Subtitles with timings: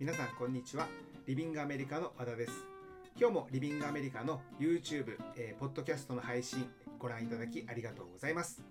[0.00, 0.88] 皆さんこんにちは。
[1.26, 2.52] リビングアメリカの和田です。
[3.18, 6.66] 今日もリビングアメリカの YouTube、えー、ポッドキャストの配信
[6.98, 8.62] ご覧いただきありがとうございます。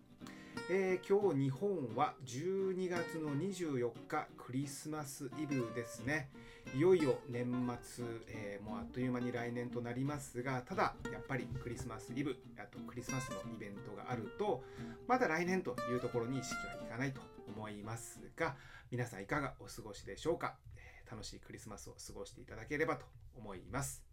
[0.71, 6.31] えー、今日日本は12月の24日クリスマスイブですね。
[6.75, 7.45] いよいよ年
[7.79, 14.63] 末、えー、もうあっという間に来年となりますがただやっぱりクリスマスイブあとクリスマスのイベントがあると
[15.07, 17.21] まだ来年というところに意識はいかないと
[17.55, 18.55] 思いますが
[18.91, 20.55] 皆さんいかがお過ごしでしょうか、
[21.09, 23.05] 楽しいクリスマスを過ごしていただければと
[23.35, 24.03] 思います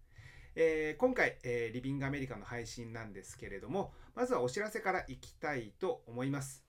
[0.59, 6.65] えー、今回、えー、リビングアメリカの配信なんですけれども、まずはお知らせからいきたいと思います。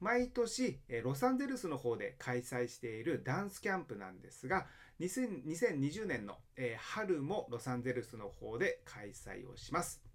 [0.00, 4.66] 毎年、えー、ロサンゼルスの方で開催しているダンスキャンプなんですが、
[5.00, 10.05] 2020年の、えー、春もロサンゼルスの方で開催をします。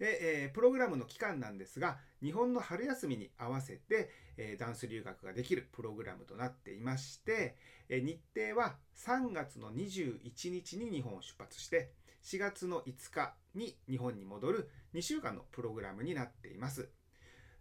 [0.00, 7.54] で、えー、プログラムの期間なんですが、日本の春休みに合わせて、えー、ダンス留学ができるプログラムとなっていまして、
[7.90, 11.92] えー、日程は3月の21日に日本を出発して、
[12.24, 16.88] 4月の5日に日本に戻る2週間のプログラムになっています。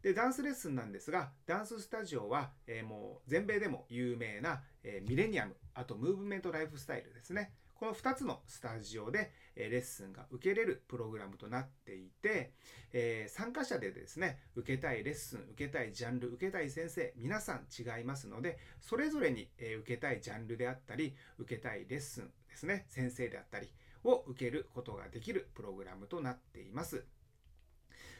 [0.01, 7.51] で、ダンスレッスンなんですが、ダンススタジオは、えー、もう全米でも有名な、えー、ミレニアム、あとムーブメントライフスタイルですね。
[7.79, 12.51] この2つのスタジオで、えレッスンが受けれるプログラムとなっていて、
[12.91, 23.71] え、参加者でですね、受けたいレッスン、受けたいジャンル、受けたい先生、皆さん違いますので、それぞれに、え受けたいジャンルであったり、受けたいレッスンですね、先生であったり
[24.03, 27.05] を受けることができるプログラムとなっています。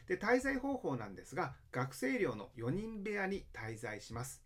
[0.06, 4.42] で、滞在方法なんですが、学生寮の4人部屋に滞在します。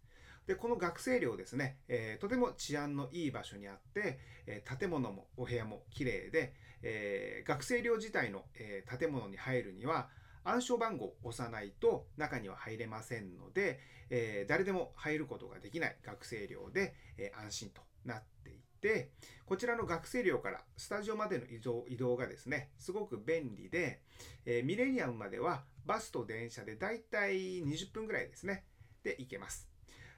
[0.47, 10.09] で、この学生寮ですね、えー、とても治安のいい場所にあって、えー、建物もお部屋も綺麗で、えー、学生寮自体の、え建物に入るには、
[10.45, 19.13] 暗証番号を押さないと中には入れませんので、え誰でも入ることができない学生寮で、え安心となっていて、
[19.47, 24.03] こちらの学生寮からスタジオまでの移動移動がですね、すごく便利で、
[24.45, 28.67] えミレニアムまではバスと電車でだいたい20分ぐらいですね、
[29.03, 29.74] で行けます。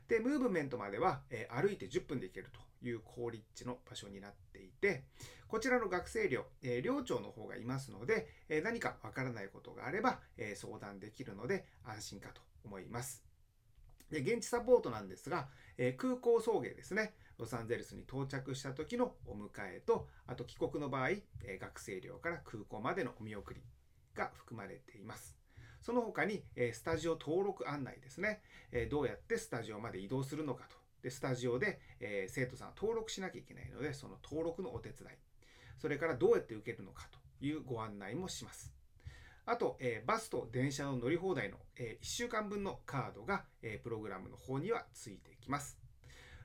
[0.08, 5.04] で、ムーブメントまでは、え歩いて10分で行けるという好立地の場所になっていて、
[5.48, 13.24] こちらの学生寮、え寮長の方がいますので、え何かわからないことがあれば、え相談できるので安心かと思います。
[14.10, 17.14] で、現地サポートなんですが、え空港送迎ですね。
[17.38, 21.10] ロサンゼルスに到着した時のお迎えと、あと帰国の場合、
[21.42, 23.60] え学生寮から空港までのお見送り
[24.14, 25.45] が含まれています。
[25.86, 28.42] その他に、えスタジオ登録案内ですね、
[28.72, 30.74] えどうやってスタジオまで移動するのかと。
[31.00, 35.10] で、スタジオで、え生徒さん登録しなきゃいけないので、その登録のお手伝い。
[35.78, 38.74] それからどうやって受けるのかというご案内もします。
[39.44, 45.78] あと、えバスと電車の乗り放題の、え1週間分のカードが、えプログラムの方にはついてきます。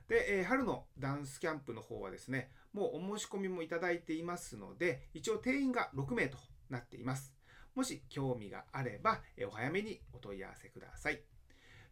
[0.06, 6.38] で、え春のダンスキャンプの方はですね、もうお申し込みもいただいていますので、一応定員が6名と
[6.70, 7.34] なっています。
[7.74, 11.22] もし興味があれば、お早めにお問い合わせください。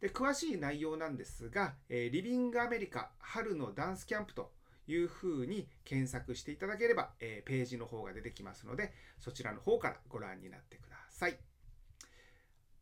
[0.00, 4.52] で詳しい内容なんですが、リビングアメリカ春のダンスキャンプと
[4.86, 11.38] いうふうに検索していただければ、ページの方が出てきますので、そちらの方からご覧になってください。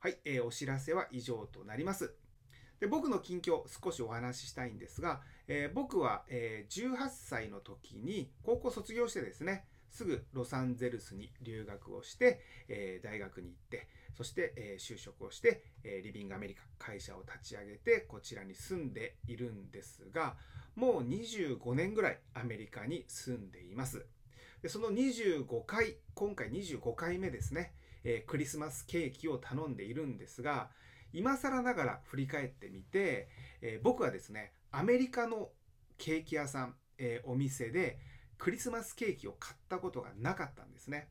[0.00, 2.14] はい、え、お知らせは以上となります。
[2.78, 20.36] で僕の近況少しお話ししたいんですが、え、僕は、えー、18歳の時に高校卒業してですね、すぐロサンゼルスに留学をして、えー、大学に行って、そして、えー、就職をして、えー、リビングアメリカ会社を立ち上げてこちらに住んでいるんですが、
[20.74, 24.06] もう25年ぐらいアメリカに住んでいます。
[24.62, 30.70] でその25回、今回25回目ですね、えクリスマスケーキを頼んでいるんですが、
[31.12, 33.28] 今更ながら振り返ってみて、
[33.60, 35.50] え僕はですね、アメリカの
[35.96, 37.98] ケーキ屋さん、えお店で
[38.38, 41.08] クリスマスケーキを買ったことがなかったんですね。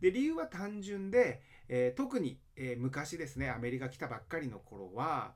[0.00, 5.32] で理由は単純で、えー、特に、えー、昔ですねアメリカ来たばっかりの頃は、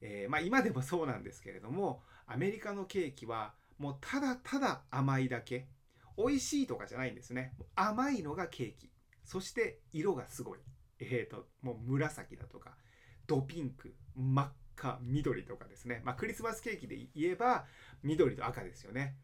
[0.00, 5.68] えー、まあ、今でもそうなんですけれどもアメリカのケーキはもうただただ甘いだけ
[6.16, 7.52] 美味しいとかじゃないんですね。
[7.76, 8.90] 甘いのがケーキ。
[9.24, 10.58] そして色がすごい。
[11.00, 12.76] えーともう紫だとか
[13.28, 16.02] ドピンク真っ赤緑とかですね。
[16.04, 17.66] まあクリスマスケーキで言えば
[18.02, 19.16] 緑と赤ですよね。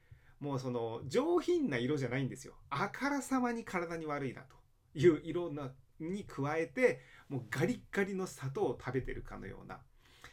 [0.45, 2.53] もうその上品な色じゃないんですよ。
[2.69, 4.57] あからさまに体に悪いなと
[4.95, 7.01] いう色なに加えて
[7.31, 9.81] もうガリッガリの砂糖を食べてるかのような、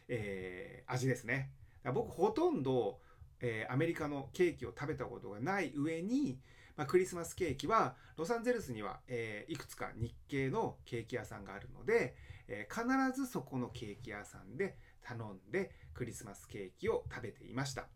[0.09, 1.53] えー、味ですね。
[1.93, 2.99] 僕ほとんど、
[3.39, 6.41] えー、アメリカのケーキを食べたことがない上に、
[6.75, 12.15] まあ、クリスマスケーキはロサンゼルスには、えー、いくつか日系のケーキ屋さんがあるので、
[12.49, 12.83] え必
[13.15, 17.87] ずそこのケーキ屋さんで頼んでクリスマスケーキを食べていました。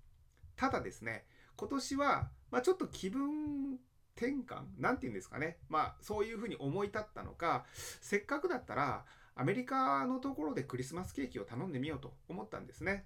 [0.56, 1.26] ただですね
[1.58, 3.80] 今年は、まあ、ちょっと気分
[4.16, 5.58] 転換なんて言うんですかね。
[5.70, 7.66] まあ、そういうふうに思い立ったのか、
[8.02, 9.06] せっかくだったら、
[9.36, 13.06] アメリカのところでクリスマスケーキを頼んでみようと思ったんですね。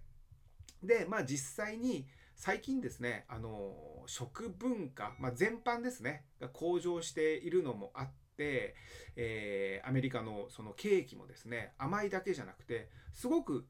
[0.83, 8.75] で、まあ実際に最近ですね、あの、食文化、まあ全般ですね、が向上しているのもあって、
[9.15, 13.67] えー、アメリカのそのケーキもですね、甘いだけじゃなくて、すごく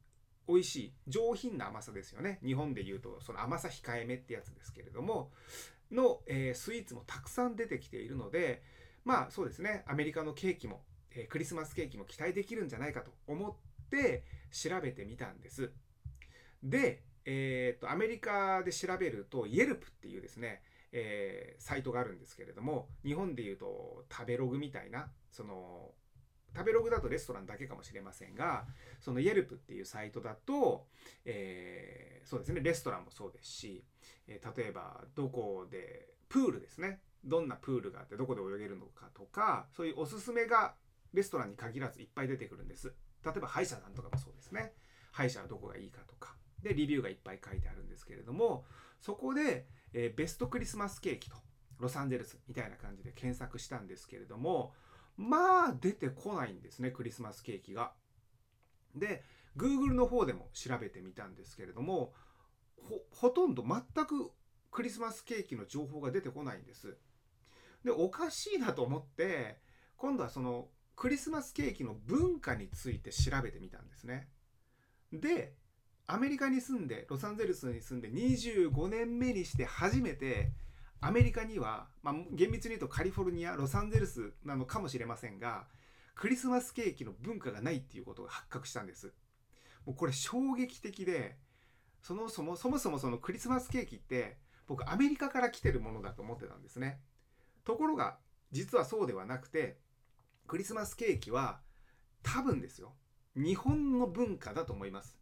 [0.49, 2.39] 美味しい、上品な甘さですよね。
[2.43, 5.31] 日本で言うと、その甘さ控えめってやつですけれども、
[5.91, 8.63] の、えー、スイーツもたくさん出てきているので、
[9.05, 10.81] まあそうですね、アメリカのケーキも、
[11.11, 13.53] えー、クリスマスケーキも期待できるんじゃないかと思っ
[13.89, 15.71] て調べてみたんです。
[16.63, 25.91] で、えー、とアメリカで調べると Yelp っていうですね、えー、サイトがあるんですけれども日本でいうと食べログみたいなその
[26.55, 28.65] 食べログだとレストランだけかもしれませんが
[28.99, 30.87] その Yelp っていうサイトだと、
[31.25, 33.83] えー、そうですねレストランもそうですし、
[34.27, 37.01] えー、例えばどこでプールですね。
[37.25, 40.75] どんなプールがあってどこで泳げるのかとかそういうおすすめが
[41.13, 42.93] レストランに限らずいっぱい出てくるんです。
[43.25, 44.73] 例えば歯医者さんとかもそうですね。
[45.11, 46.35] 歯医者はどこがいいかとか。
[46.61, 48.65] でレビューがいっぱい書いてあるんですけれども
[48.99, 51.37] そこで、えー、ベストクリスマスケーキと
[51.79, 54.73] ロサンゼルスみたいな感じで検索したんですけれども
[55.19, 57.91] まあ出てこないんですねクリスマスケーキが。
[58.95, 59.23] で
[59.57, 62.13] Google の方でも調べてみたんですけれども
[63.11, 64.31] ほとんど全く
[64.71, 66.97] クリスマスケーキの情報が出てこないんです。
[67.83, 69.59] でおかしいなと思って
[69.97, 74.29] 今度はそのクリスマスケーキの文化について調べてみたんですね。
[75.11, 75.53] で
[76.07, 80.53] アメリカに住んでロサンゼルスに住んで25年目にして初めて
[81.01, 85.67] アメリカには、まあ、厳密に言うとカリフォルニアロサンゼルスなのかもしれませんが
[86.15, 89.13] クリスマスケーキの文化がないっていうことが発覚したんです。
[89.85, 91.37] もうこれ衝撃的で
[92.01, 94.37] そのそもそもそもそのクリスマスケーキって
[94.67, 96.99] 僕アメリカから来てるものだと思ってたんですね。
[97.63, 98.17] ところが
[98.51, 99.79] 実はそうではなくて
[100.47, 101.61] クリスマスケーキは
[102.23, 102.93] 多分ですよ。
[103.35, 105.17] 日本の文化だと思います。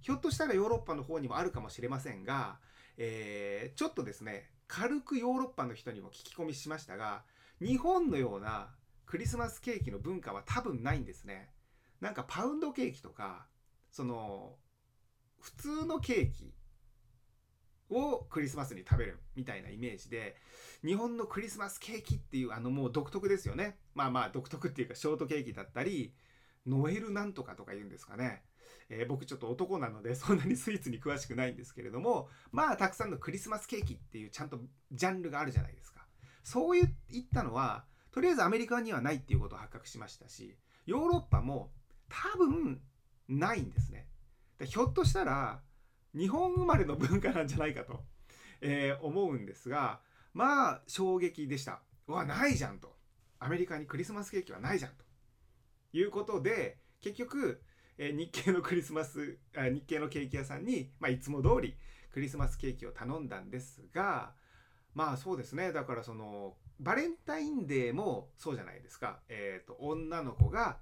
[0.00, 2.58] ひょっとしたらヨーロッパの方にもあるかもしれませんが、
[2.96, 7.24] えー、ちょっとですね軽くヨーロッパの人にも聞き込みしましたが
[7.60, 8.70] 日本のような
[9.04, 11.50] クリスマスケーキの文化は多分ないんですね。
[12.00, 13.46] なんかパウンドケーキとか
[13.90, 14.54] その
[15.38, 16.54] 普通のケーキ
[17.90, 20.36] をクリスマスに食べるみたいなイメージで
[20.82, 23.76] 日本のクリスマスケーキっていうあのもう独特ですよね。
[23.94, 26.14] まあまあ独特っていうかショートケーキだったり
[26.66, 28.42] ノエルなんとかとか言うんですかね。
[28.88, 34.60] えー、僕ちょっと男なので そんなにスイーツに詳しくないんですけれどもまあたくさんのクリスマスケーキっていうちゃんと
[34.90, 36.06] ジャンルがあるじゃないですか。
[36.42, 36.88] そういっ
[37.32, 40.56] たのはとりあえずアメリカにはないっていうことを発覚しましたし
[40.86, 41.72] ヨーロッパも
[42.08, 42.82] 多分
[43.28, 44.08] ないんですね。
[44.58, 45.62] でひょっとしたら
[46.14, 48.04] 日本生まれの文化なんじゃないかと、
[48.60, 50.02] えー、思うんですが
[50.34, 51.82] まあ衝撃でした。
[52.08, 52.96] うわないじゃんと。
[53.38, 55.04] アメリカにクリスマスケーキはないじゃんと。
[55.92, 57.62] いうことで結局
[58.04, 61.76] え日系のクリスマスあ日系のケーキ屋さんに、まあ、いつも通り
[62.12, 64.32] クリスマスケーキを頼んだんですが
[64.94, 65.72] まあそうですね。
[65.72, 70.78] だからそのバレンタインデーもそうじゃないですか、えーと、女の子が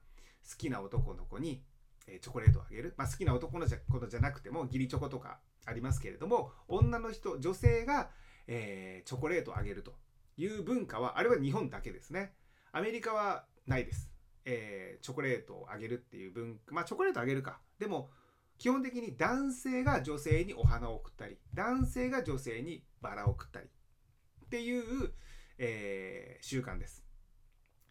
[0.49, 1.62] 好きな男の子に、
[2.08, 8.11] えチョコレートをあげる、まあ、好きな男の子じゃなくても義理チョコとかありますけれども女の人女性が、
[8.49, 9.92] えー、チョコレートをあげると
[10.38, 12.33] いう文化はあれは日本だけですね。
[12.73, 14.10] アメリカはないです。
[14.52, 17.61] えー、チョコレートをあげるっていう文化まあチョコレートあげるか。
[17.78, 18.11] でも
[18.59, 25.12] 基本的に男性が女性にお花を送ったり男性が女性にバラを送ったりっていう、
[25.59, 27.04] えー、習慣です。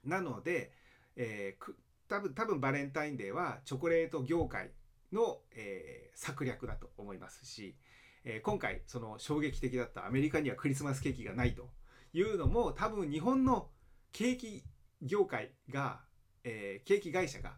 [0.04, 0.74] なので、
[1.16, 1.74] えー、
[2.08, 4.72] 多分多分バレンタインデーはチョコレート業界
[5.14, 7.78] の、えー、策略だと思いますし、
[8.26, 11.70] えー、今回その衝撃的だったアメリカにはクリスマスケーキがないと
[12.14, 13.70] いうのも多分日本の
[14.12, 14.64] ケーキ
[15.02, 16.02] 業界が
[16.44, 17.54] えー、ケーキ会社が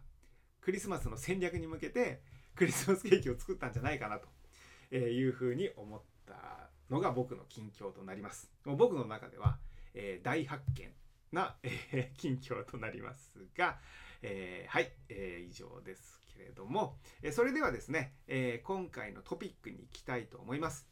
[0.60, 2.22] クリスマスの戦略に向けて
[2.54, 8.50] クリスマスケーキを作ったんじゃないかなというふうに思ったのが僕の近況となります。
[8.64, 9.58] もう僕の中では、
[9.94, 10.92] えー、大発見
[11.32, 13.78] な、えー、近況となりますが、
[14.22, 20.88] えー、はい、えー、以上ですけれども、えそれではですね、え今回のトピックに行きたいと思います。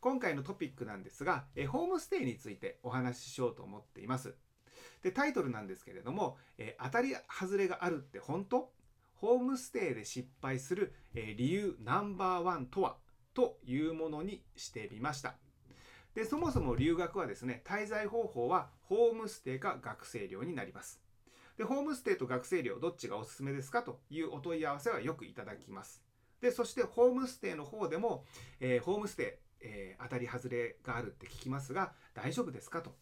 [0.00, 4.34] 今回のトピックなんですが、えホームステイについてお話ししようと思っています。
[5.02, 8.70] でタイトルなんですけれども、えー、当たり外れがあるって本当？
[9.14, 12.96] ホームステイで失敗する、えー、理由ナンバーワンとは？
[13.34, 15.36] というものにしてみました。
[16.14, 21.00] でそもそも留学はですね滞在方法はホームステイか学生寮になります。
[21.56, 23.82] でホームステイと学生寮どっちがおすすめですか？
[23.82, 26.02] というお問い合わせはよくいただきます。
[26.40, 28.24] でそしてホームステイの方でも、
[28.60, 32.80] えー、ホームステイえー、当たり外れがあるって聞きますが大丈夫ですか？
[32.80, 32.94] と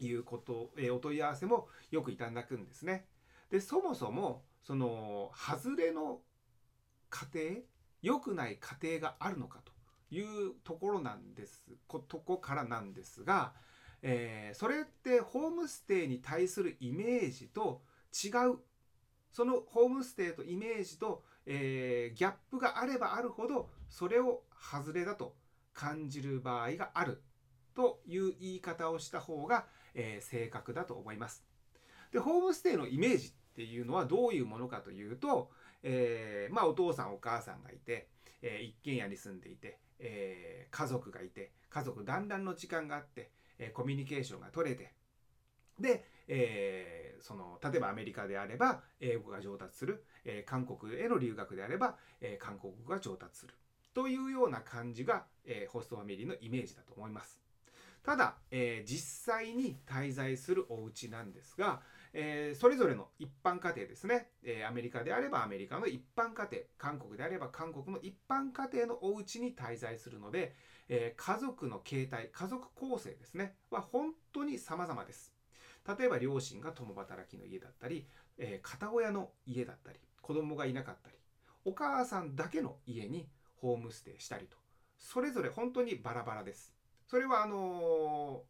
[0.00, 3.06] いうこと、えー、お問い合わせもよくいただくんですね。
[3.50, 6.20] でそもそもその外れの
[7.10, 7.62] 家庭
[8.02, 9.72] 良くない家庭があるのかと
[10.14, 13.52] いうところなんですことこからなんですが、
[14.02, 18.58] えー、それってホームステイに対するイメージと違う
[19.32, 25.34] そのホームステイとイメージと、えー、ギャップがあればあるほどそれを外れだと
[25.74, 27.22] 感じる場合がある
[27.78, 31.44] という言い方をした方が、えー、正確だと思います。
[32.10, 35.52] でホームステイのイメージっていうのはどういうものかというと、
[35.84, 38.08] えー、まあお父さんお母さんがいて、
[38.42, 43.30] えー、一軒家に住んでいて、えー、家族がいて家族団らんの時間があって、
[43.60, 44.92] えコミュニケーションが取れて
[45.78, 53.54] で、えその例えばアメリカであれば英語が上達する、え韓国への留学であれば、え韓国語が上達する
[53.94, 57.47] というような感じが、えホストファミリーのイメージだと思います。
[58.02, 70.54] ただ、え実際に滞在するお家なんですが、えー、それぞれの一般家庭ですね、えー、アメリカであればアメリカの一般家庭韓国であれば韓国の一般家庭のお家に滞在するので、
[70.88, 73.54] えー、家族の形態家族構成ですね。
[73.70, 75.32] は本当に様々です。
[75.98, 81.16] 例えば両親が共働きの家だったり、え片親の家だったり子供がいなかったり
[81.64, 84.56] お母さんだけの家にホームステイしたりと
[84.98, 86.77] それぞれ本当にバラバラです。
[87.08, 88.42] それはあの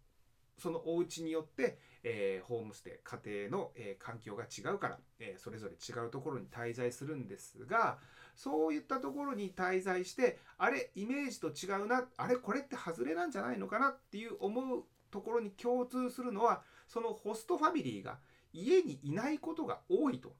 [0.58, 7.98] そのお家によって、えー、ホームステイ家庭の、えー、環境が違うから、えー、それぞれ違うところに滞在するんですが
[8.34, 18.18] そういったところに滞在してあれイメージと違うなあれこれって外れなんじゃないのかなっていう思うところに共通するのはそのホストファミリーが
[18.52, 20.34] 家にいないことが多いと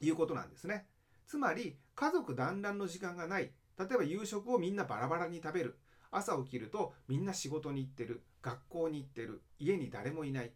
[0.00, 0.86] いうことなんですね。
[1.26, 5.78] つまり家族団らんの時間がない例えば夕食をみんなバラバラに食べる
[6.12, 10.50] 朝起きるとみんな仕事に行ってる学校に行ってる家に誰もいないっ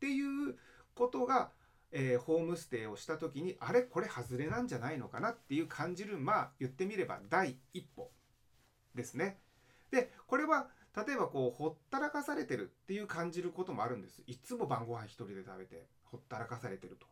[0.00, 0.56] ていう
[0.94, 1.50] ことが、
[1.92, 8.10] えー、ホームステイをした時にあれこれ外れなんじゃないのかなっていう感じるまあ言ってみれば第一歩
[8.94, 9.38] ですね。
[9.90, 14.22] でこれは例えばこうほったらかされてるっていう感じることもあるんです。
[14.26, 17.06] いつも晩ご飯一人で食べてほったらかされてると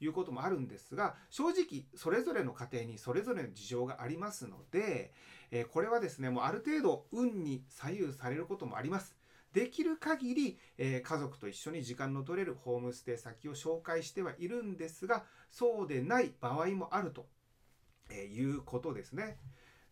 [0.00, 5.12] いうこともあるんですが正直それぞれの家庭にそれぞれの事情がありますので、
[5.50, 9.16] えー、これはですねもうある程度運に左右されることもあります。
[9.52, 17.26] できる限り、えー、家族と一緒に時間の取れるホームステイ先を紹介してはいるんですがそうでない場合もあると、
[18.10, 19.38] え、いうことですね。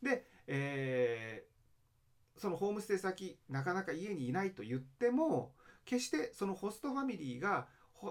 [0.02, 5.52] で、えー、そのホームステイ先なかなか家にいないと言っても
[5.86, 7.66] 決してそのホストファミリーが、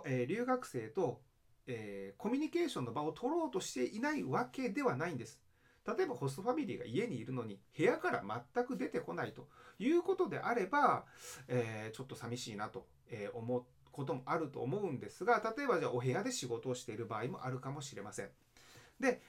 [0.06, 1.22] え留学生と、
[1.68, 5.42] えコミュニケーションの場を取ろうとしていないわけではないんです。
[5.86, 11.06] 例えばホストファミリーが家にいるのに部屋から全く出てこないということであれば、
[11.48, 12.88] えー、ちょっと寂しいなと
[13.34, 18.30] 思うこともあると思うんですが例えばじゃあお部屋で仕事をしている場合もあるかもしれません。
[19.00, 19.22] で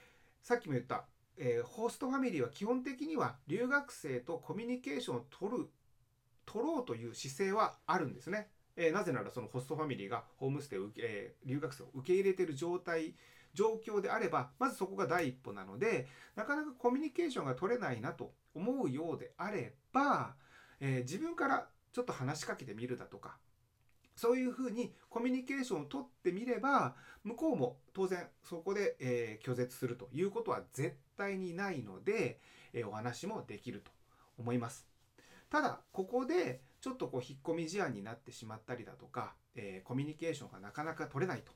[0.43, 5.69] さっきも言った、えー、ホストファミリーは基本的には留学生とコミュニケーションを取る
[6.47, 8.49] 取ろうという姿勢はあるんですね。
[8.77, 13.15] えー、なぜならそのホストファミリーがホームステイを受け、えー、留学生を受け入れている状態
[13.55, 20.35] 状況であればまずそこが第一歩なのでなかなかコミュニケーションが取れないなと思うようであれば、
[20.81, 23.37] えー、自分からちょっと話しかけてみるだとか
[24.17, 32.39] そういうふうにコミュニケーションを取ってみれば向こうも当然そこで、え、拒絶するということは絶対にないので、
[32.73, 33.91] え、お話もできると
[34.39, 34.87] 思います。
[35.51, 41.53] ただここでちょっとこう引っ込み思案になってしまったりだとか、えー、コミュニケーションがなかなか取れないと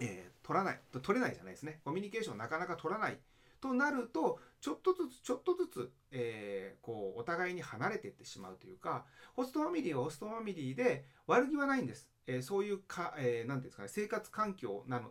[0.00, 1.80] えー、取らない、取れないじゃないですね。
[1.84, 3.18] コミュニケーションなかなか取らない
[3.60, 9.04] となると、ちょっとずつ、ちょっとずつ、えー、こう、お互いに離れていってしまうというか、
[9.34, 12.08] ホストファミリーはホストファミリーで悪気はないんです。
[12.26, 15.10] えー、そういうか、えー、なんていうんですかね、生活環境なの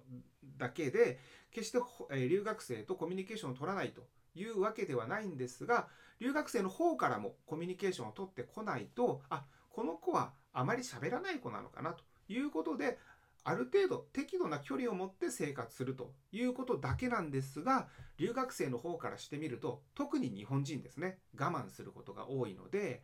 [0.58, 1.20] だけで、
[1.52, 1.78] 決して、
[2.12, 5.88] えー、留学生とコミュニケーションを取らないというわけではないんですが、
[6.20, 12.98] 留学生の方からもコミュニケーションを取ってこないと、あ、この子はあまり喋らない子なのかなということで、
[13.44, 23.02] ある程度適度な距離を持って生活するということだけなんですが留学生の方からしてみると特に日本人ですね我慢することが多いので、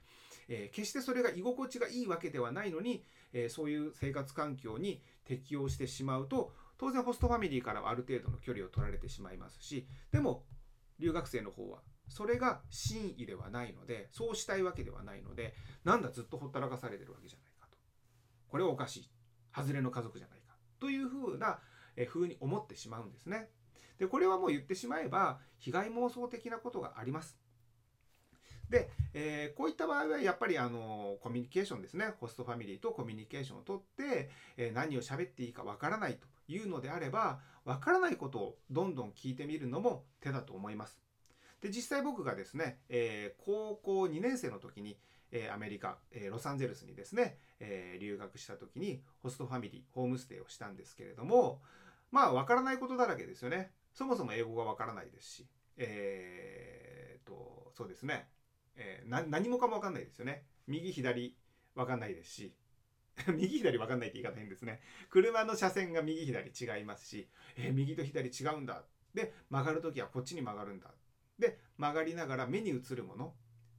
[0.50, 3.04] えー、決してそれが居心地がいいわけではないのに、
[3.34, 10.44] えー、そういう生活環境に適応してしまうと当然ホストファミリーからはある程度の距離を取られてしまいますしでも
[11.00, 17.78] 留学生の方はそれが真意ではないのでそうしたいわけではないのでなんだずっとほったらかされてるわけじゃないかと
[18.48, 19.10] これはおかしい
[19.56, 21.60] 外れの家族じゃないかというふうな
[22.08, 23.50] 風に思ってしまうんですね。
[23.98, 27.40] でこれはもう言ってしまえば被害妄想的なことがあります。
[28.70, 41.05] で、えー、こういった場合はやっぱりあのコミュニケーションですねホストファミリーとコミュニケーションをとって、えー、何を喋っていいかわからないというのであればわからないことをどんどん聞いてみるのも手だと思います。
[41.66, 44.98] で実際僕がですね、えー、高校2年生の時に、
[45.32, 51.62] えアメリカ、えロサンゼルスにですね、え留学した時にホストファミリーホームステイをしたんですけれども
[52.12, 53.72] まあわからないことだらけですよね。
[53.94, 58.28] そもそも英語がわからないですし、えー、とそうですね
[58.78, 60.44] え、何もかも分かんないですよね。
[60.68, 61.36] 右左
[61.76, 62.54] 分かんないですし
[63.34, 64.82] 右左分かんないって言い方変ですね。
[65.10, 68.84] 車の車線が右左違いますし、えー、右と左違うんだ。
[69.14, 70.94] で、曲がるときはこっちに曲がるんだ。
[71.40, 73.34] で、曲がりながら目に映るもの、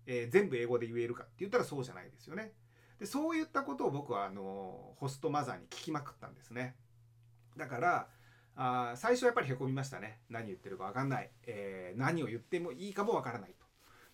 [0.06, 2.52] えー、全部英語で言えるかって言ったらそうじゃないですよね。
[2.98, 6.76] で、そういったことを僕はあのホストマザーに聞きまくったんですね。
[7.56, 8.08] だから、
[8.58, 10.20] あ最初はやっぱりへこみましたね。
[10.30, 11.30] 何言ってるか分かんない。
[11.46, 13.66] えー、何を言ってもいいかも分からないと。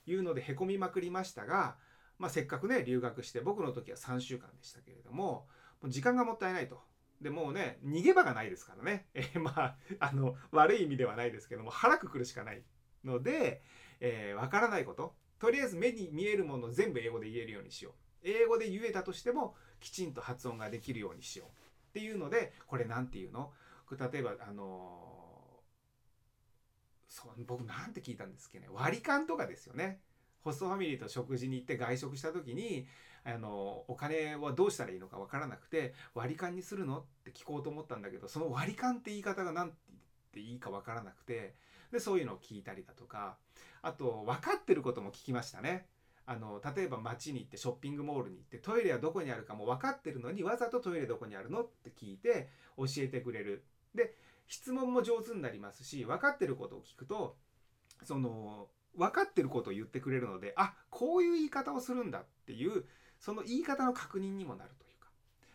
[0.07, 1.77] いうのでへこみまくりましたが、
[2.19, 5.47] まあ、せっかくね留学して僕の時は3週間でしたけれども
[5.81, 6.81] もう時間がもったいないと。
[7.21, 12.63] でもうね逃げ場がないですからね、えー、まああの悪い意味ではないですけども腹くくるしかない
[13.05, 13.63] ので、
[14.01, 15.15] えー、からないこと。
[15.39, 17.93] とりあえず目に見えるものを全部英語で言えるようにしよう。
[18.23, 21.51] 英語で言えたとしてもきちんと発音ができるようにしようっ
[21.95, 23.51] ていうのでこれ何て言うの？
[23.91, 25.61] 例えばあの
[27.09, 28.71] そう僕なんて聞いたんですけどね？
[28.73, 30.01] 割り勘とかですよね。
[30.45, 32.87] ホストファミリーと食事に行って外食した時に
[33.25, 36.99] あのお金はどうしたらいいのか分からなくて割り勘にするの？
[37.01, 41.55] って聞こうと思ったんだけどその割り勘って言い方が何て言っていいか分からなくて
[41.93, 43.37] でそういうのを聞いたりだとか
[43.83, 45.87] あと分かってることも聞きましたね。
[46.25, 53.65] あの例えば街に行ってショッピングモールに行ってトイレはどこにあるかも分かってるのにわざとトイレどこにあるのって聞いて教えてくれる。
[53.95, 54.15] で
[54.47, 57.37] 質問も上手になりますし分かってることを聞くと
[58.05, 62.85] その分かってることを言ってくれるのであこういう言い方をするんだっていう
[63.19, 64.82] その言い方の確認にもなると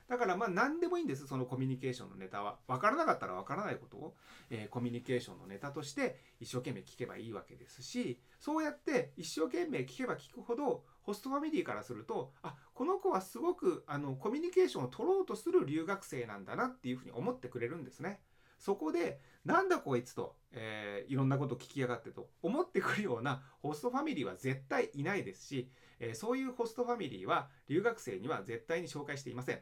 [0.09, 4.15] だからまあ何でもいいんですそのコミュニケーションのネタは分からなかったら分からないことを、
[4.49, 18.19] えー、コミュニケーションのネタとして一生懸命聞けばいいわけですしそうやって一生懸命聞けば聞くほどホストファミリーからするとあこの子はすごくあのコミュニケーションを取ろうとする留学生なんだなっていうふうに思ってくれるんですね。
[18.59, 29.61] そこでなんだこいつと、えー、いろんなこと聞きやがってと思ってくるようなホストファミリーは絶対いないですし、えー、そういうホストファミリーは留学生には絶対に紹介していません。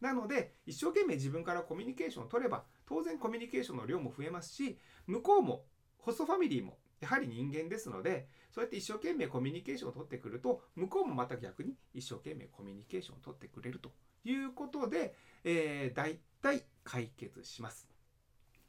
[0.00, 5.64] なので一生懸命自分からコミュニケーションを取れば当然コミュニケーションの量も増えますし向こうも
[5.98, 13.92] ホストファミリーもやはり人間ですのでそうやって一生懸命コミュニケーションを取ってくると向こうもまた逆に一生懸命コミュニケーションを取ってくれると
[14.24, 17.88] いうことで、えー、大体解決します。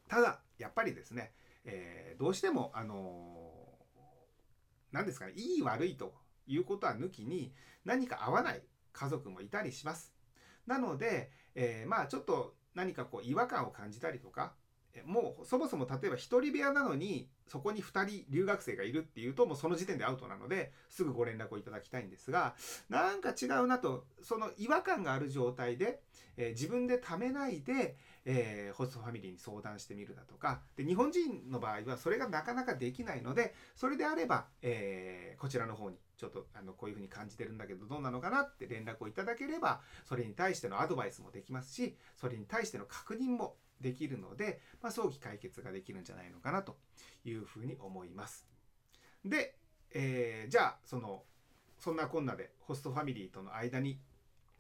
[0.08, 1.32] ただやっぱりですね、
[1.66, 3.52] えー、どうしてもあの
[4.92, 6.14] 何ですかねいい悪いと
[6.48, 7.54] いうことは抜きに
[7.86, 8.62] 何か合わない
[8.94, 10.17] 家族もいたりします。
[10.68, 14.54] なので、えー、まあちょっと何かこう違和感を感じたりとか
[15.06, 22.56] もうそもそも例えば1人部屋なのにそこに2人留学生がいるっていうともうその時点でアウトなのですぐご連絡をいただきたいんですが
[22.90, 26.02] なんか違うなとその違和感がある状態で、
[26.36, 46.78] えー、自分で貯めないで、えー、ホストファミリーに相談してみるだとかで日本人の場合はそれがなかなかできないのでそれであれば、えー、こちらの方にちょっとあのこういうふうに感じてるんだけどどうなのかなって連絡をいただければそれに対してのアドバイスもできますしそれに対しての確認もできるので、まあ、早期解決ができるんじゃないのかなと
[47.26, 48.48] いうふうに思います。
[49.24, 49.56] で、
[49.94, 51.24] えー、じゃあその
[51.80, 54.00] そんなこんなでホストファミリーとの間に、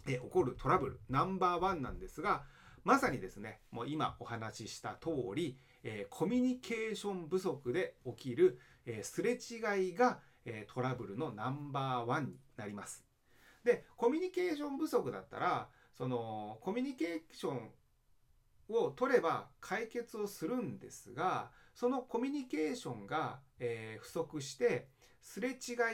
[0.07, 2.43] え起こるトラブルナンバーワンなんですが
[2.85, 13.03] まさにですねもう今お話しした通り、えー、コミュニケーション不足で起きる、えー、すれ違いが、えー、トラブルのナンバーワンになります。
[13.65, 17.69] でコミュニケーション不足だったらそのコミュニケーション
[18.69, 24.87] を取れば解決をするんですがそのコミュニケーションが、えー、不足して
[25.21, 25.51] すれ違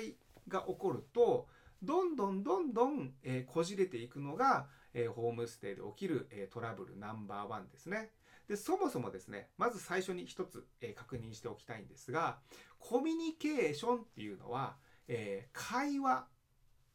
[0.07, 0.15] い
[0.47, 1.47] が起こると
[1.81, 8.11] どんどんどんどん、えー、こじれていくのが、えー、ホームステイで起きる、えトラブルナンバーワンですね。
[8.47, 12.39] でそもそもですねまず最初に一つ、え確認しておきたいんですが
[12.79, 14.77] コミュニケーションっていうのは、
[15.09, 16.25] え会話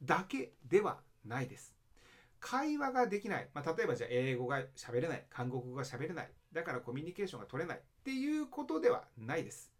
[0.03, 1.78] だけではないです。
[2.41, 9.73] 会話ができない、まあ、例えばじゃあ英語が喋れない韓国語が喋れないだからコミュニケーションが取れないっていうことではないです。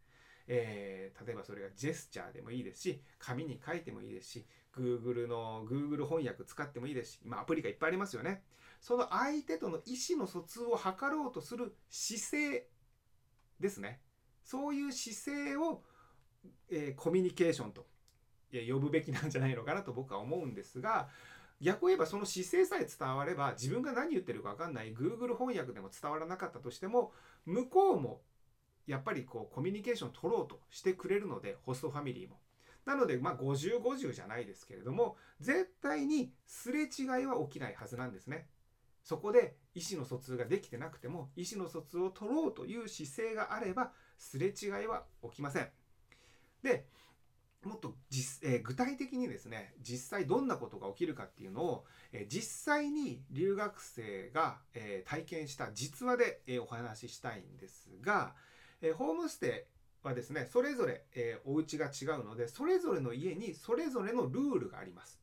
[0.51, 8.43] えー、例えばそれがジェスチャーでもいいですし紙に書いてもいいですし Google の Google 翻訳使ってもいいですし今アプリがいっぱいありますよね。
[8.81, 12.67] その相手との意思の疎通を図ろうとする姿勢
[13.61, 14.01] ですね。
[14.45, 15.83] そういう姿勢を、
[16.71, 17.87] えー、コミュニケーションと
[18.51, 21.09] 呼ぶべきなんじゃないのかなと僕は思うんですが
[21.61, 27.13] 逆を言えばその姿勢さえ伝われば自分が何言ってるか分かんない Google 翻訳でも伝わらなかったとしても
[27.47, 28.21] 向こうも
[28.87, 32.39] やっぱりこうコミュニケーションを取ろうとしてくれるのでホストファミリーも。
[32.87, 38.49] なのでまあ5050じゃないですけれども絶対にすれ違いは起きないはずなんですね。
[39.03, 45.69] そこで意思の疎通ができてなくても意思の疎通を取ろうという姿勢があればすれ違いは起きません。
[46.63, 46.87] で
[47.65, 58.35] もっと実、えー、具体的にですね実際どんなことが起きるかっていうのを、えー、実際に留学生が、えー、体験した実話で、えお話ししたいんですが、
[58.81, 59.67] えホームステ
[60.05, 65.21] イはですねそれぞれ、えお家が違うのでそれぞれの家にそれぞれのルールがあります。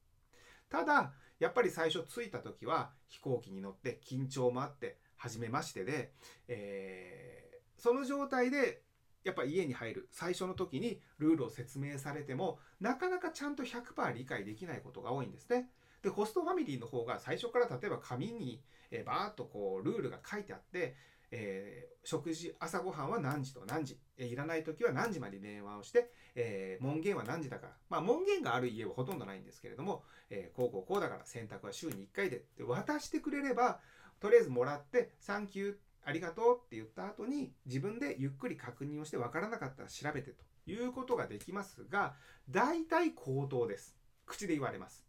[0.69, 6.11] ただやっぱり最初着いた時は飛行機に乗って緊張もあって初めましてで、
[6.49, 8.81] えその状態で
[9.25, 15.69] やっぱ家に入る最初の時にルールを説明されてもなかなかちゃんと100%理解できないことが多いんですね。
[16.03, 18.61] でホストファミリーの方が最初から例えば紙に、
[18.91, 20.95] えー、バーッとこうルールが書いてあって、
[21.31, 33.79] えー、食事朝ごはんは何時と何時、えー、いらない時は何時まで電話をして、え門限は何時だからまあ門限がある家はほとんどないんですけれども、えこうこうこうだから洗濯は週に1回でって渡してくれれば
[34.19, 42.13] とりあえずもらって「サンキュー」ありがとうって言った後に自分でゆっくり確認をして分からなかったら調べてということができますが
[42.49, 43.95] 大体口頭です。
[44.25, 45.05] 口で言われます。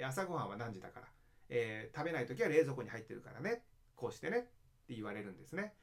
[0.00, 1.06] 朝ごはんは何時だから、
[1.48, 3.62] えー、食べない時は冷蔵庫に入ってるからね。
[3.96, 4.38] こうしてね。
[4.38, 4.40] っ
[4.86, 5.74] て言われるんですね。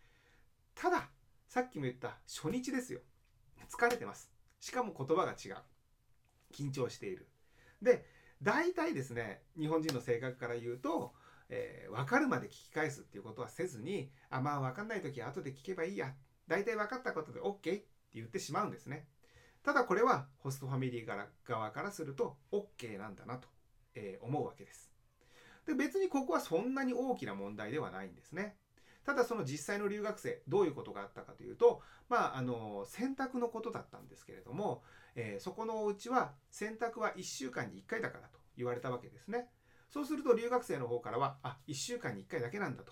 [0.73, 1.09] ただ
[1.47, 3.01] さっきも言った初日ですよ。
[3.69, 4.31] 疲れてます。
[4.61, 5.57] しかも言葉が違う。
[6.53, 7.27] 緊張している。
[7.81, 8.05] で
[8.41, 11.13] 大体ですね日本人の性格から言うと
[11.49, 16.13] えー、分かるまで聞き返すっていうことはせずに、あ、まあ分かんない時は後で聞けばいいや。
[16.47, 19.07] 大体分かったことで OK って言ってしまうんですね。
[19.63, 23.47] ただこれはホストファミリーから側からすると OK なんだなと、
[23.95, 24.91] えー、思うわけです。
[25.65, 28.55] で、別にここはそんなに大きな問題ではないんですね。
[29.03, 34.83] ただその実際の留学生、どういうことがあったかというと、まあ、あの、選択のことだったんですけれども、
[35.15, 39.47] えー、そこのお家は選択は1週間に1回だからと言われたわけですね。
[39.95, 42.91] そうすると留学生の方からは、あ、1週間に1回だけなんだと。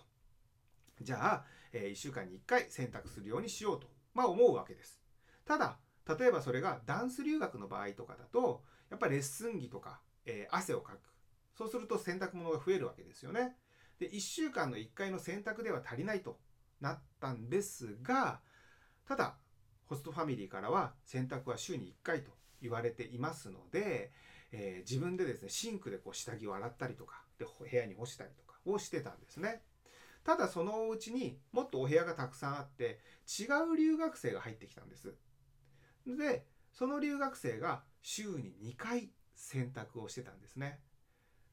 [1.02, 5.02] じゃあ、えー、1週間に1回選択するようにしようと、まあ思うわけです。
[5.44, 5.80] ただ、
[6.18, 11.00] 例えばそれがダンス留学の場合とかだと、やっぱりレッスン着とか、えー、汗をかく。
[11.58, 13.58] そうすると洗濯物が増えるわけですよね。
[14.00, 16.40] で、1週間の1回の洗濯では足りないと
[16.80, 18.40] なったんですが、
[19.06, 19.36] ただ、
[19.88, 24.14] ホストファミリーからは洗濯は週に1回と言われていますので、
[24.56, 29.64] えー、自分でですねシンクでこう下着を洗ったりとかで部屋に干したりとかをしてたんですね。
[30.24, 35.14] ただそのお家にもっとお部屋がたくさんあって違う留学生が入ってきたんです。
[36.06, 40.80] でその留学生が週に2回洗濯をしてたんですね。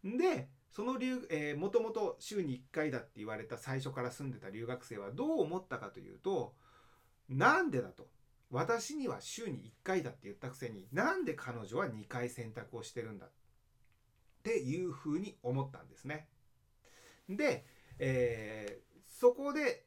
[0.04, 6.54] でその留、えー、もともと週に1回だって言われた最初から住んでた留学生はどう思ったかというと
[7.28, 8.08] なんでだと。
[8.50, 13.30] 私には週に1回だって言ったくせになんで彼女は2回選択をしてるんだっ
[14.42, 16.28] ていうふうに思ったんですね。
[17.28, 17.64] で、
[17.98, 19.84] えー、そこで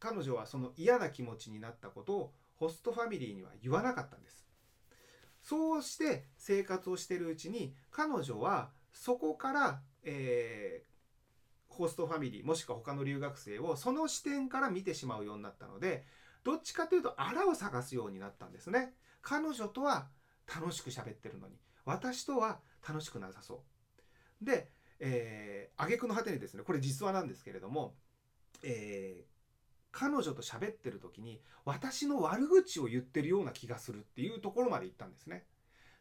[0.00, 4.46] 彼女はその嫌な気持ちになったことをホストファミリーには言わなかったんです。
[5.42, 16.04] そうして生活をしてるうちに彼女はそこから、えー、ホストファミリーもしくは他の留学生をその視点から見てしまうようになったので
[16.44, 18.94] どっちかというとあらを探すようになったんですね。
[19.22, 20.08] 彼女とは
[20.46, 21.56] 楽しく喋ってるのに。
[21.84, 23.62] 私とは楽しくなさそ
[24.42, 24.44] う。
[24.44, 27.94] で、えー、挙句の果てにですねこれ実話なんですけれども、
[28.62, 29.30] えー、
[29.92, 35.44] 彼女と喋ってる時に私の悪口を言ってるような気がするっていうところまで行ったんですね。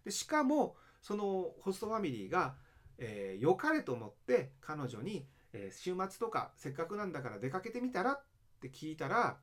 [0.06, 2.56] でしかもそのホストファミリーが、
[2.98, 8.24] えー、良かれと思って彼女に、えー、週末とかせっかくなんだから出かけてみたらっ
[8.62, 9.38] て聞いたら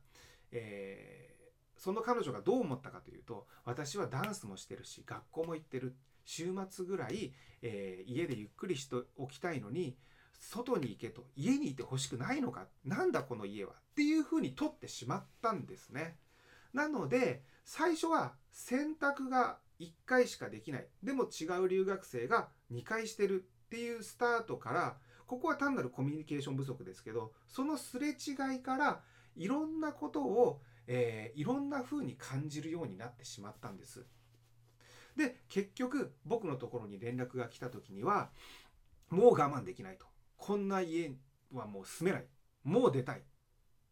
[0.51, 9.95] えー、その彼女がどう思ったかというと私はダンスもしてるし学校も行ってる週末ぐらい、えー、家でゆっくりしておきたいのに
[10.39, 16.17] 外に行けと家にいてほしくないのかなんだこの家はっていうふうに取ってしまったんですね。
[16.73, 29.01] なので最初は選択が1回しかできないでも違う留学生が2回してるっていうスタートからここは単なるコミュニケーション不足ですけどそのすれ違いから
[29.37, 34.05] いろんなことを、えー、いろんな風に感じるようになってしまったんです。
[35.15, 38.29] で結局僕のところに連絡が来た時には
[39.09, 40.05] もう我慢できないと
[40.37, 41.11] こんな家
[41.51, 42.25] はもう住めない
[42.63, 43.21] もう出たいっ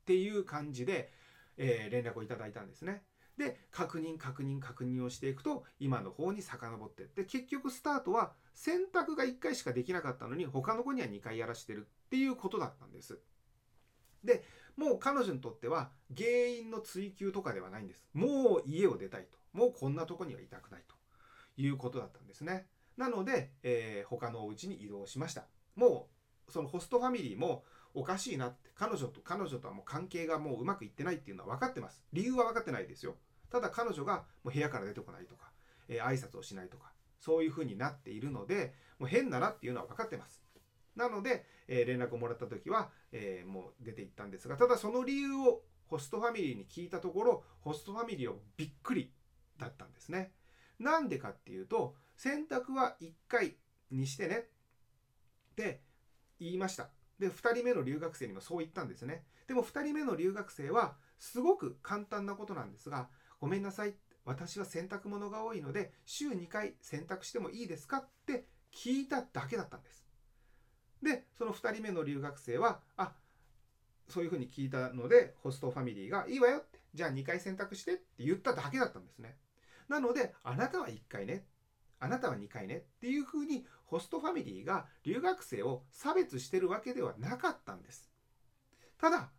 [0.05, 1.11] ていう感じで、
[1.57, 3.03] えー、連絡をいただいたんですね。
[3.37, 13.19] で確認確認確認をしていくと今の方に遡ってって結局スタートは選択が1回しかできなかったのに他の子には2回やらしてるっていうことだったんです。
[14.23, 14.43] で
[14.77, 18.05] もう彼女にとっては原因の追求とかではないんです。
[18.13, 19.37] もう家を出たいと。
[19.53, 20.95] もうこんなとこにはいたくないと
[21.61, 22.67] いうことだったんですね。
[22.97, 25.45] なので、えー、他のお家に移動しました。
[25.75, 26.09] も
[26.47, 32.03] うそのホストファミリーもおかしいなって彼女と彼女とはもう関係がもううまくいってないっていうのは分かってます。
[32.11, 33.15] 理由は分かってないですよ。
[33.49, 35.51] ただ彼女がもう部屋から出てこないとか、
[35.87, 40.44] えー、挨拶をしないとか、そういうふうになっているので、もう変だなっていうのは分かってます。
[40.95, 49.11] なので、えー、連絡をもらった時は、えー、もう出て行ったんですが、ただその理由をホストファミリーに聞いたところ、ホストファミリーはびっくり
[49.57, 50.31] だったんですね。
[50.79, 53.55] なんでかっていうと、選択は1回
[53.91, 55.81] にしてねって
[56.39, 56.89] 言いました。
[57.19, 59.23] で、2人目の留学生にもそう言ったんですね。
[59.47, 63.95] でも2人目の留学生はすごく簡単なことなんですが、ごめんなさい。
[64.25, 70.04] 私は洗濯物が多いので、週2回洗濯してもいいですかって聞いただけだったんです。
[71.05, 73.13] で、その2人目の留学生は、あ
[74.09, 79.37] そういうふうに聞いたので、ホストファミリーが、いいわよって、じゃあ2回選択してって言っただけだったんですね。
[79.87, 81.45] なので、あなたは1回ね、
[81.99, 88.11] あなたは2回ねっていうふうに、ホストファミリーが留学生を差別してるわけではなかったんです。
[88.97, 89.29] ただ、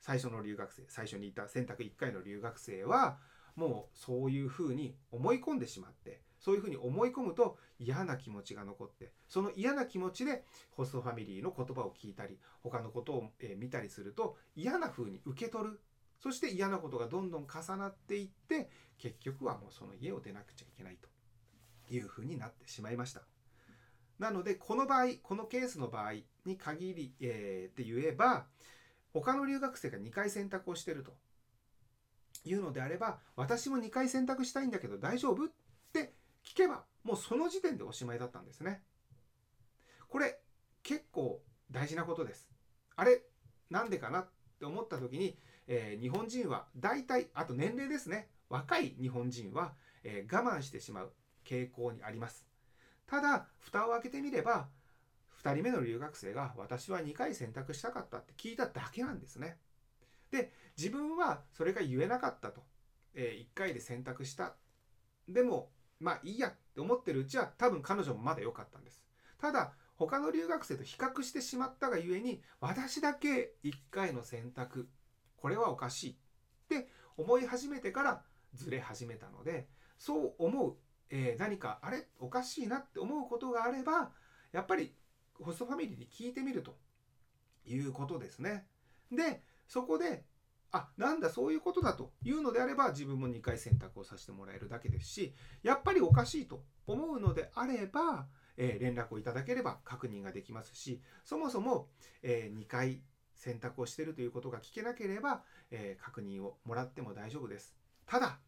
[0.00, 3.18] 最初の留学生、最初にいた選択1回の留学生は、
[3.54, 15.80] もうそういうふうに思い込んでしまって、そういうふうに思い込むと嫌な気持ちが残ってその嫌な気持ちでホストファミリーの言葉を聞いたり他のことを見たりすると嫌な風に受け取る。
[16.20, 21.08] そして嫌なことがどんどん重なっていって結局はもうその家を出なくちゃいけないと。
[21.90, 23.22] いうふうになってしまいました。
[24.18, 26.12] なのでこの場合このケースの場合
[26.44, 28.46] に限り、えー、って言えば
[29.12, 31.12] 他の留学生が2回選択をしてると
[32.44, 35.46] いうのであれば私も2回選択したいんだけど大丈夫？
[35.46, 35.48] っ
[36.52, 38.82] 聞けばもうその時点でおしまいだったんですね。
[40.06, 40.38] これ
[40.82, 42.46] 結構大事なことです。
[42.94, 43.22] あれ
[43.70, 44.28] なんでかなっ
[44.60, 49.72] て思った時に、えー、日本人は大体あと年齢ですね若い日本人は、
[50.04, 51.12] えー、我慢してしまう
[51.46, 52.44] 傾向にあります。
[53.06, 54.68] ただ蓋を開けてみれば
[55.42, 59.56] 2人目の留学生が私は2回選択したかったって聞いただけなんですね。
[60.30, 62.62] で自分はそれが言えなかったと、
[63.14, 64.52] えー、1回で選択した
[65.26, 65.70] でも
[66.02, 69.02] まあいいやって思ってるうちは多分彼女もまだ良かったんです。
[69.38, 74.88] ただ他の留学生と比較してしまったがゆえに私だけ1回の選択
[75.36, 76.14] これはおかしいっ
[76.68, 78.22] て思い始めてから
[78.54, 80.76] ずれ始めたのでそう思う、
[81.10, 84.10] えー、何かあれおかしいなって思うことがあれば
[84.52, 84.94] やっぱり
[85.40, 86.76] ホストファミリーに聞いてみると
[87.66, 88.66] いうことですね。
[89.10, 90.24] でそこで
[90.72, 101.88] あなんだそういうことだというのであれば自分も2回選択をさせてもらえるだけですしやっぱりおかしいと思うのであれば、えー、連絡をいただければ確認ができますしそもそも、
[102.22, 103.02] えー、2回
[103.34, 107.74] 選択をしているということが聞けなければ、えー、確認をもらっても大丈夫です。
[108.06, 108.38] ただ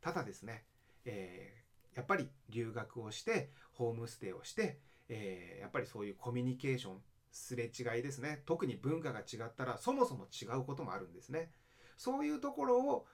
[0.00, 0.64] ただですね、
[1.04, 1.52] え
[1.94, 8.42] やっぱり留学をしてホームステイをして、えやっぱりそういうコミュニケーションすれ違いですね。
[8.46, 11.50] 特に文化が違ったらそもそも違うこともあるんですね。
[11.98, 13.06] そういうところを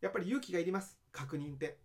[0.00, 1.78] やっぱり勇気がいります確認って。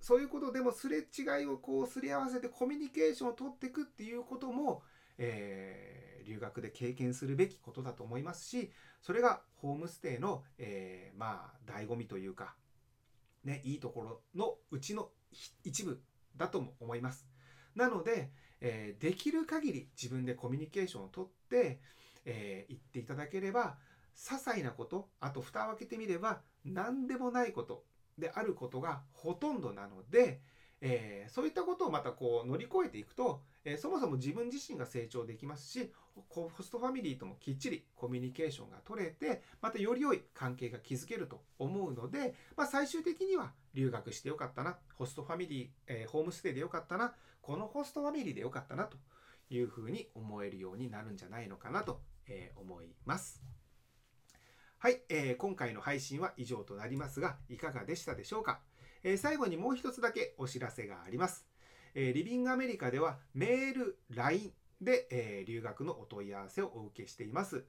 [0.00, 4.82] そういうことでもすれ違いをこうすり合わせてコミュニケーションを取っていくっていうことも、
[5.16, 12.56] えー、留学で経験するべきことだと思いますしそれがホームステイの、えー、まあ醍醐味というか
[13.44, 15.10] ねいいところのうちの
[15.62, 16.02] 一部
[16.36, 17.26] だとも思います。
[17.76, 21.80] なので、えー、できる限り自分でコミュニケーションをとって、
[22.24, 23.78] えー、言っていただければ
[24.16, 27.84] 些細なことあと蓋を開けてみれば何でもないこと
[28.18, 30.40] であることがほとんどなので、
[30.80, 35.90] えー、そういったことをまたこう乗り越えていくと、えー、そもそも自分自身が成長できますし
[36.28, 48.96] ホストファミリーともきっちりコミュニケーションが取れてまたより良い関係が築けると思うので、まあ、最終的には留学してよかったなホストファミリー、えー、ホームステイでよかったなこのホストファミリーでよかったなと
[49.50, 53.42] いうふうに思えるようになるんじゃないのかなと、え思います。
[54.82, 58.58] はい、えー、今回の配信は以上となりますが、いかがでしたでしょうか、
[59.04, 61.46] えー、最後にもう一つだけお知らせがあります。
[61.94, 67.64] えー、リビングアメリカではメール、LINE で、え留学のお問い合わせをお受けしています。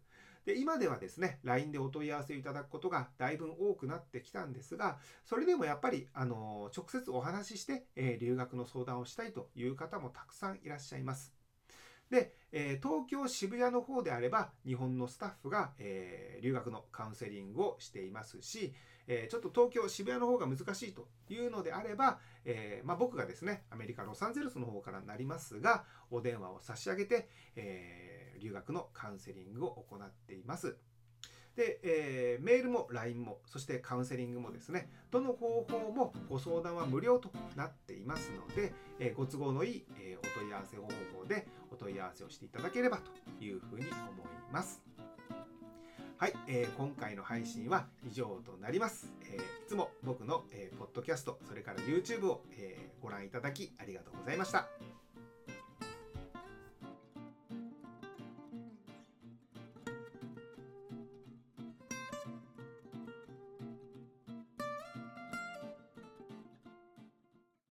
[0.48, 11.43] で今ではですね、LINE でお問い合わせいただくことがだいぶ多くなってきたんですが、それでもやっぱり、あの直接お話しして、え留学の相談をしたいという方もたくさんいらっしゃいます。
[12.14, 18.76] で、えー、東京渋谷の方であれば日本のスタッフが、えー、留学のカウンセリングをしていますし、
[19.08, 30.78] えー、ちょっと東京渋谷の方が難しいというのであれば、えまあ、僕がですねアメリカロサンゼルスの方からなりますがお電話を差し上げて、え、留学のカウンセリングを行っています。
[31.56, 40.88] で、えー、メールも LINE もそしてカウンセリングもですねどの方法もご相談は無料となっていますので、えー、ご都合のいい、えー、お問い合わせ方
[41.20, 43.94] 法でお問い合わせをしていただければというふうに思い
[44.52, 44.82] ます。
[46.18, 49.12] はい、えー、今回の配信は以上となります。
[49.26, 54.70] えー、いつも僕の、えー、ポッドキャスト、それから YouTube を、えー、ご覧いただきありがとうございました。